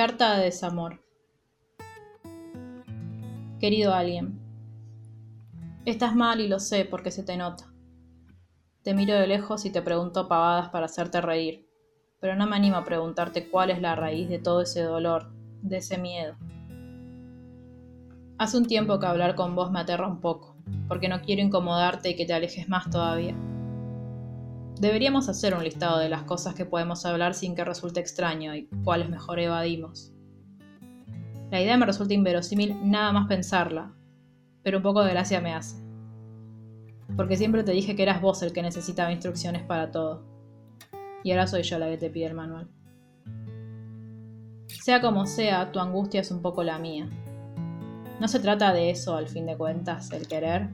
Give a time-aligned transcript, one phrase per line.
[0.00, 0.98] Carta de desamor.
[3.60, 4.40] Querido alguien,
[5.84, 7.70] estás mal y lo sé porque se te nota.
[8.82, 11.68] Te miro de lejos y te pregunto pavadas para hacerte reír,
[12.18, 15.76] pero no me animo a preguntarte cuál es la raíz de todo ese dolor, de
[15.76, 16.34] ese miedo.
[18.38, 20.56] Hace un tiempo que hablar con vos me aterra un poco,
[20.88, 23.36] porque no quiero incomodarte y que te alejes más todavía.
[24.78, 28.68] Deberíamos hacer un listado de las cosas que podemos hablar sin que resulte extraño y
[28.84, 30.12] cuáles mejor evadimos.
[31.50, 33.92] La idea me resulta inverosímil nada más pensarla,
[34.62, 35.76] pero un poco de gracia me hace.
[37.16, 40.24] Porque siempre te dije que eras vos el que necesitaba instrucciones para todo.
[41.24, 42.68] Y ahora soy yo la que te pide el manual.
[44.68, 47.10] Sea como sea, tu angustia es un poco la mía.
[48.20, 50.70] No se trata de eso, al fin de cuentas, el querer,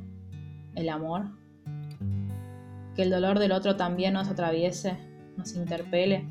[0.74, 1.30] el amor
[2.96, 4.96] que el dolor del otro también nos atraviese,
[5.36, 6.26] nos interpele.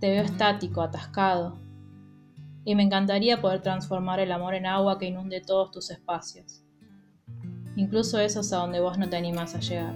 [0.00, 1.58] Te veo estático, atascado,
[2.64, 6.64] y me encantaría poder transformar el amor en agua que inunde todos tus espacios,
[7.76, 9.94] incluso esos a donde vos no te animas a llegar,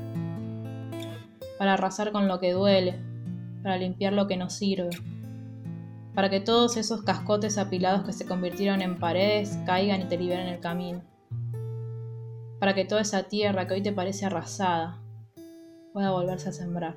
[1.58, 2.94] para arrasar con lo que duele,
[3.64, 4.90] para limpiar lo que no sirve,
[6.14, 10.46] para que todos esos cascotes apilados que se convirtieron en paredes caigan y te liberen
[10.46, 11.09] el camino
[12.60, 15.02] para que toda esa tierra que hoy te parece arrasada
[15.92, 16.96] pueda volverse a sembrar.